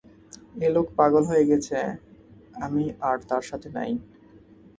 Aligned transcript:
এই 0.63 0.71
লোক 0.75 0.87
পাগল 0.97 1.23
হয়ে 1.31 1.47
গেছে, 1.51 1.77
আমি 2.61 2.83
আর 3.01 3.17
তার 3.29 3.43
সাথে 3.49 3.69
নাই! 3.77 3.91